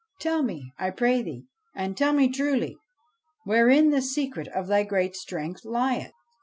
Tell 0.19 0.41
me, 0.41 0.73
I 0.79 0.89
pray 0.89 1.21
thee, 1.21 1.45
and 1.75 1.95
tell 1.95 2.11
me 2.11 2.27
truly, 2.27 2.75
wherein 3.45 3.91
the 3.91 4.01
secret 4.01 4.47
of 4.47 4.65
thy 4.65 4.81
great 4.81 5.15
strength 5.15 5.61
lieth.' 5.63 6.11